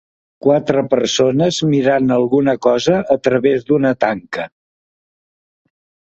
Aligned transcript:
Quatre 0.43 0.83
persones 0.93 1.59
mirant 1.73 2.15
alguna 2.15 2.57
cosa 2.67 2.97
a 3.17 3.19
través 3.29 3.69
d'una 3.69 3.93
tanca. 4.07 4.49